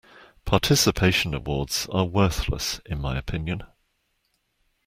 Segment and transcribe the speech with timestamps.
[0.45, 3.61] Participation awards are worthless in my opinion.